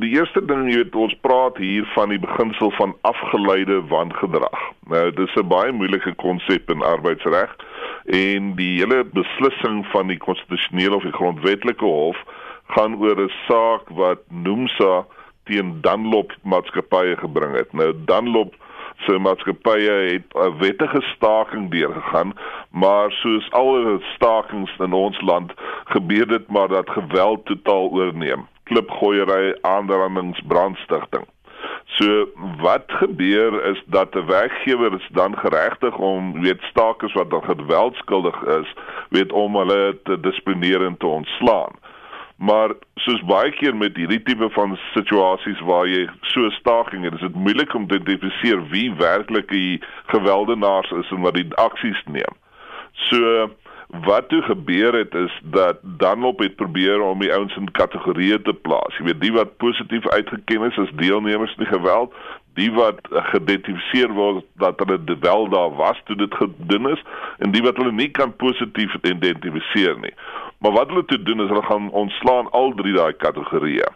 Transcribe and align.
die 0.00 0.10
eerste 0.16 0.40
ding 0.46 0.68
jy 0.70 0.80
weet 0.80 0.96
ons 0.98 1.14
praat 1.26 1.58
hier 1.62 1.86
van 1.94 2.10
die 2.12 2.18
beginsel 2.18 2.72
van 2.78 2.94
afgeleide 3.06 3.80
wangedrag. 3.90 4.60
Nou 4.90 5.10
dis 5.14 5.34
'n 5.36 5.48
baie 5.48 5.72
moeilike 5.72 6.14
konsep 6.14 6.70
in 6.70 6.82
arbeidsreg 6.82 7.50
en 8.04 8.54
die 8.56 8.78
hele 8.80 9.04
beslissing 9.04 9.84
van 9.92 10.06
die 10.06 10.16
konstitusionele 10.16 10.96
of 10.96 11.02
die 11.02 11.18
grondwetlike 11.18 11.84
hof 11.84 12.18
gaan 12.76 12.96
oor 12.96 13.20
'n 13.20 13.32
saak 13.48 13.88
wat 13.88 14.20
Nomsa 14.28 15.06
teen 15.44 15.80
Dunlop 15.80 16.32
maatskappye 16.42 17.16
gebring 17.16 17.54
het. 17.56 17.72
Nou 17.72 17.92
Dunlop 18.04 18.54
se 19.06 19.18
maatskappye 19.18 19.92
het 20.12 20.26
'n 20.34 20.58
wettige 20.58 21.02
staking 21.14 21.70
deurgegaan, 21.70 22.32
maar 22.70 23.10
soos 23.10 23.50
al 23.50 24.00
stakings 24.14 24.72
in 24.78 24.92
ons 24.92 25.20
land 25.20 25.52
gebeur 25.84 26.26
dit 26.26 26.48
maar 26.48 26.68
dat 26.68 26.90
geweld 26.90 27.44
totaal 27.46 27.90
oorneem 27.90 28.46
klipgooiery, 28.64 29.54
aanrandings, 29.62 30.40
brandstigting. 30.46 31.26
So 31.96 32.26
wat 32.60 32.84
gebeur 32.86 33.64
is 33.64 33.82
dat 33.86 34.14
'n 34.14 34.26
werkgewer 34.26 34.92
is 34.94 35.08
dan 35.12 35.38
geregtig 35.38 35.96
om 35.96 36.40
weet 36.40 36.62
stakers 36.62 37.12
wat 37.12 37.30
dan 37.30 37.44
geweldskuldig 37.44 38.42
is, 38.42 38.74
weet 39.08 39.32
om 39.32 39.56
hulle 39.56 39.98
te 40.02 40.20
dissiplineer 40.20 40.84
en 40.84 40.96
te 40.96 41.06
ontslaan. 41.06 41.72
Maar 42.36 42.70
soos 42.94 43.22
baie 43.22 43.50
keer 43.50 43.76
met 43.76 43.96
hierdie 43.96 44.22
tipe 44.22 44.50
van 44.50 44.78
situasies 44.94 45.60
waar 45.60 45.86
jy 45.86 46.08
so 46.20 46.50
staking 46.50 47.04
het, 47.04 47.14
is 47.14 47.20
dit 47.20 47.34
moeilik 47.34 47.74
om 47.74 47.86
te 47.86 47.94
identifiseer 47.94 48.68
wie 48.68 48.94
werklik 48.94 49.48
die 49.48 49.82
geweldenaars 50.06 50.90
is 50.90 51.10
en 51.10 51.20
wat 51.20 51.34
die 51.34 51.46
aksies 51.54 52.02
neem. 52.04 52.34
So 52.92 53.50
wat 53.88 54.28
toe 54.28 54.42
gebeur 54.42 54.94
het 54.94 55.14
is 55.14 55.40
dat 55.42 55.78
Dunlop 55.82 56.38
het 56.38 56.56
probeer 56.56 57.00
om 57.00 57.20
die 57.20 57.32
ouens 57.32 57.56
in 57.56 57.70
kategorieë 57.70 58.42
te 58.42 58.52
plaas. 58.52 58.96
Jy 58.98 59.04
weet 59.04 59.20
die 59.20 59.32
wat 59.32 59.56
positief 59.56 60.08
uitgeken 60.08 60.70
is 60.70 60.78
as 60.78 60.94
deelnemers 61.00 61.54
in 61.56 61.64
die 61.64 61.72
geweld, 61.72 62.14
die 62.54 62.70
wat 62.72 63.00
geïdentifiseer 63.10 64.12
word 64.14 64.44
dat 64.62 64.78
hulle 64.82 65.18
wel 65.20 65.48
daar 65.48 65.74
was 65.76 66.00
toe 66.04 66.16
dit 66.16 66.34
gedoen 66.34 66.90
is 66.90 67.02
en 67.38 67.52
die 67.54 67.62
wat 67.62 67.76
hulle 67.76 67.92
nie 67.92 68.10
kan 68.10 68.36
positief 68.36 68.94
identifiseer 69.02 69.98
nie. 70.00 70.14
Maar 70.58 70.72
wat 70.78 70.88
hulle 70.88 71.04
toe 71.04 71.22
doen 71.22 71.42
is 71.44 71.50
hulle 71.52 71.66
gaan 71.66 71.90
ontslaan 71.90 72.50
al 72.50 72.74
drie 72.78 72.94
daai 72.94 73.12
kategorieë. 73.12 73.90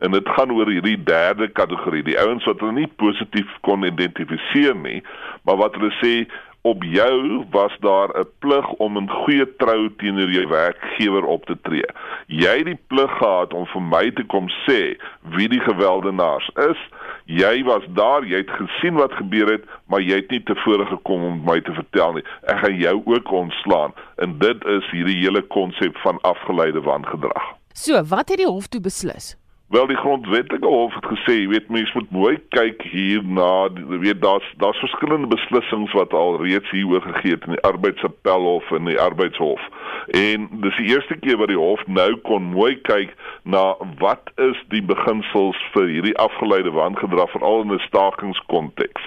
En 0.00 0.12
dit 0.16 0.28
gaan 0.28 0.52
oor 0.52 0.68
hierdie 0.68 0.96
derde 1.04 1.48
kategorie, 1.52 2.02
die 2.02 2.18
ouens 2.18 2.44
wat 2.48 2.60
hulle 2.60 2.72
nie 2.72 2.90
positief 3.02 3.48
kon 3.66 3.84
identifiseer 3.84 4.76
nie, 4.76 5.02
maar 5.44 5.60
wat 5.60 5.76
hulle 5.76 5.92
sê 6.00 6.14
op 6.62 6.82
jou 6.82 7.44
was 7.50 7.76
daar 7.80 8.08
'n 8.18 8.28
plig 8.38 8.68
om 8.68 8.96
in 8.96 9.10
goeie 9.10 9.56
trou 9.56 9.90
teenoor 9.96 10.30
jou 10.30 10.48
werkgewer 10.48 11.24
op 11.24 11.46
te 11.46 11.56
tree. 11.62 11.86
Jy 12.26 12.56
het 12.56 12.64
die 12.64 12.78
plig 12.86 13.10
gehad 13.18 13.52
om 13.52 13.66
vir 13.66 13.82
my 13.82 14.10
te 14.10 14.24
kom 14.24 14.48
sê 14.48 14.96
wie 15.22 15.48
die 15.48 15.60
gewelddenaars 15.60 16.50
is. 16.54 16.78
Jy 17.24 17.64
was 17.64 17.82
daar, 17.88 18.24
jy 18.24 18.36
het 18.36 18.50
gesien 18.50 18.94
wat 18.94 19.12
gebeur 19.12 19.50
het, 19.50 19.64
maar 19.86 20.00
jy 20.00 20.14
het 20.14 20.30
nie 20.30 20.42
tevore 20.42 20.86
gekom 20.86 21.24
om 21.24 21.44
my 21.44 21.60
te 21.60 21.72
vertel 21.72 22.12
nie. 22.12 22.24
Ek 22.42 22.58
gaan 22.58 22.76
jou 22.76 23.02
ook 23.04 23.32
ontslaan. 23.32 23.92
En 24.16 24.38
dit 24.38 24.64
is 24.64 24.90
hierdie 24.90 25.16
hele 25.16 25.42
konsep 25.42 25.96
van 25.96 26.20
afgeleide 26.20 26.80
wangedrag. 26.80 27.54
So, 27.72 28.02
wat 28.02 28.28
het 28.28 28.38
die 28.38 28.46
hof 28.46 28.66
toe 28.66 28.80
beslis? 28.80 29.39
Wel 29.70 29.86
die 29.86 29.96
grondwetlike 29.96 30.66
hof 30.66 30.94
het 30.94 31.04
gesê, 31.06 31.34
jy 31.44 31.50
weet 31.52 31.68
mense 31.70 31.94
moet 31.94 32.08
mooi 32.10 32.32
kyk 32.50 32.80
hier 32.90 33.20
na, 33.22 33.68
jy 33.78 34.00
weet 34.02 34.18
daar's 34.18 34.48
daar's 34.58 34.80
verskillende 34.82 35.30
beslissings 35.30 35.92
wat 35.94 36.10
al 36.20 36.40
reeds 36.42 36.72
hier 36.74 36.88
oorgegee 36.90 37.36
het 37.36 37.46
in 37.46 37.54
die 37.54 37.62
arbeidsappelhof 37.68 38.72
en 38.74 38.90
die 38.90 38.98
arbeidshof. 38.98 39.62
En 40.18 40.48
dis 40.64 40.80
die 40.82 40.90
eerste 40.90 41.14
keer 41.22 41.38
wat 41.38 41.52
die 41.54 41.60
hof 41.60 41.86
nou 41.86 42.08
kon 42.26 42.50
mooi 42.50 42.80
kyk 42.90 43.14
na 43.46 43.62
wat 44.02 44.34
is 44.42 44.58
die 44.74 44.82
beginsels 44.82 45.62
vir 45.76 45.86
hierdie 45.86 46.16
afgeleide 46.18 46.74
wangedrag 46.74 47.30
veral 47.36 47.62
in 47.62 47.76
'n 47.78 47.86
stakingskonteks. 47.86 49.06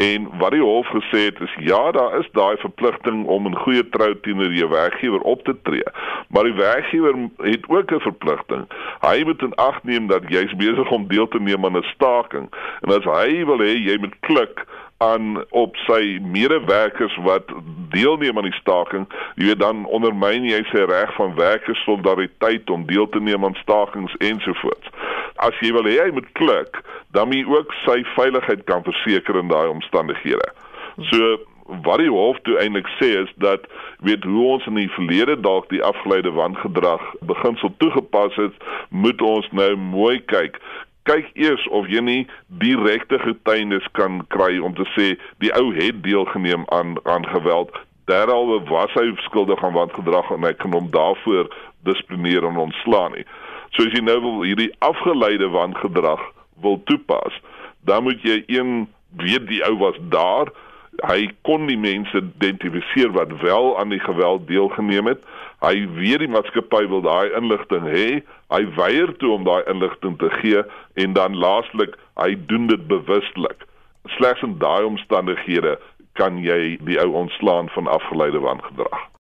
En 0.00 0.28
wat 0.38 0.50
die 0.50 0.62
hof 0.62 0.86
gesê 0.88 1.26
het 1.28 1.40
is 1.40 1.54
ja, 1.58 1.90
daar 1.92 2.18
is 2.18 2.28
daai 2.32 2.56
verpligting 2.56 3.26
om 3.26 3.46
in 3.46 3.56
goeie 3.56 3.88
trou 3.88 4.14
teenoor 4.20 4.52
jou 4.52 4.68
werkgewer 4.70 5.20
op 5.20 5.44
te 5.44 5.54
tree. 5.62 5.84
Maar 6.28 6.48
die 6.48 6.56
werkgewer 6.56 7.14
het 7.36 7.68
ook 7.68 7.92
'n 7.92 8.00
verpligting. 8.00 8.64
Hy 9.00 9.22
moet 9.24 9.42
in 9.42 9.54
ag 9.54 9.82
neem 9.82 10.06
dat 10.06 10.22
jy's 10.28 10.54
besig 10.56 10.90
om 10.90 11.08
deel 11.08 11.28
te 11.28 11.40
neem 11.40 11.64
aan 11.64 11.76
'n 11.76 11.92
staking. 11.94 12.48
En 12.80 12.88
as 12.96 13.04
hy 13.04 13.44
wil 13.44 13.58
hê 13.58 13.76
jy 13.76 13.96
moet 13.98 14.16
klik 14.20 14.64
aan 14.96 15.44
op 15.50 15.76
sy 15.76 16.18
medewerkers 16.22 17.16
wat 17.16 17.44
deelneem 17.88 18.36
aan 18.36 18.44
die 18.44 18.60
staking, 18.60 19.06
jy 19.34 19.44
weet 19.44 19.58
dan 19.58 19.86
ondermyn 19.86 20.44
jy 20.44 20.60
sy 20.68 20.84
reg 20.90 21.14
van 21.14 21.34
werkers 21.34 21.84
solidariteit 21.84 22.70
om 22.70 22.86
deel 22.86 23.08
te 23.08 23.20
neem 23.20 23.44
aan 23.44 23.56
stakings 23.62 24.16
ensovoorts. 24.16 24.88
As 25.40 25.56
jy 25.64 25.72
wil 25.72 25.88
hê 25.88 25.96
hy 26.02 26.10
moet 26.12 26.28
klik, 26.36 26.82
dan 27.16 27.30
moet 27.30 27.40
jy 27.40 27.46
ook 27.48 27.72
sy 27.84 28.00
veiligheid 28.16 28.66
kan 28.68 28.84
verseker 28.84 29.38
in 29.40 29.48
daai 29.48 29.70
omstandighede. 29.72 30.50
So 31.08 31.38
wat 31.86 32.02
die 32.02 32.10
hof 32.10 32.38
toe 32.44 32.58
eintlik 32.58 32.88
sê 32.98 33.12
is 33.22 33.30
dat 33.42 33.64
weet 34.06 34.24
hoe 34.24 34.44
ons 34.56 34.66
in 34.66 34.78
die 34.80 34.90
verlede 34.96 35.36
dalk 35.40 35.68
die 35.70 35.82
afgeleide 35.86 36.32
wangedrag 36.34 37.02
beginsel 37.30 37.72
toegepas 37.78 38.36
het, 38.36 38.54
moet 38.88 39.22
ons 39.22 39.48
nou 39.56 39.76
mooi 39.76 40.18
kyk. 40.32 40.58
Kyk 41.08 41.30
eers 41.38 41.62
of 41.72 41.88
jy 41.88 42.02
nie 42.04 42.22
direkte 42.62 43.20
getuienis 43.22 43.86
kan 43.98 44.20
kry 44.34 44.58
om 44.58 44.74
te 44.76 44.86
sê 44.96 45.14
die 45.44 45.52
ou 45.56 45.70
het 45.76 46.02
deelgeneem 46.04 46.66
aan 46.74 46.98
aan 47.08 47.26
geweld. 47.32 47.72
Derhalwe 48.10 48.60
was 48.68 48.92
hy 48.98 49.06
skuldig 49.28 49.62
aan 49.64 49.78
wangedrag 49.78 50.32
en 50.34 50.44
hy 50.44 50.52
kan 50.58 50.74
hom 50.74 50.90
daarvoor 50.92 51.48
dissiplineer 51.86 52.44
en 52.44 52.58
ontslaan 52.66 53.14
nie. 53.16 53.26
So 53.76 53.86
as 53.86 53.94
jy 53.94 54.02
nou 54.04 54.18
wil 54.24 54.42
hierdie 54.46 54.72
afgeleide 54.84 55.50
wangedrag 55.54 56.22
wil 56.64 56.80
toepas, 56.90 57.36
dan 57.86 58.04
moet 58.04 58.22
jy 58.22 58.42
een 58.46 58.88
weet 59.18 59.46
die 59.48 59.62
ou 59.66 59.76
was 59.80 59.98
daar 60.12 60.50
hy 61.06 61.30
kon 61.46 61.66
die 61.70 61.78
mense 61.80 62.20
identifiseer 62.20 63.12
wat 63.16 63.32
wel 63.42 63.78
aan 63.80 63.92
die 63.94 64.00
geweld 64.00 64.46
deelgeneem 64.48 65.06
het. 65.06 65.22
Hy 65.64 65.86
weet 65.96 66.24
die 66.24 66.30
maatskappy 66.32 66.86
wil 66.88 67.02
daai 67.04 67.32
inligting 67.36 67.86
hê. 67.88 68.06
Hy 68.52 68.62
weier 68.76 69.12
toe 69.20 69.34
om 69.36 69.46
daai 69.48 69.62
inligting 69.70 70.18
te 70.20 70.30
gee 70.40 70.64
en 71.00 71.16
dan 71.16 71.36
laastlik 71.36 71.96
hy 72.20 72.34
doen 72.50 72.68
dit 72.72 72.86
bewustelik. 72.90 73.64
Slegs 74.16 74.42
in 74.44 74.58
daai 74.60 74.84
omstandighede 74.88 75.78
kan 76.18 76.40
jy 76.44 76.76
die 76.88 76.98
ou 77.00 77.12
ontslaan 77.24 77.70
van 77.76 77.88
afgeleide 77.88 78.42
wangedrag. 78.44 79.10